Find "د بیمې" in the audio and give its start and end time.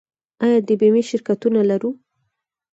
0.67-1.03